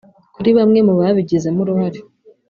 kuri 0.35 0.49
bamwe 0.57 0.79
mu 0.87 0.93
babigizemo 0.99 1.59
uruhare 1.63 1.99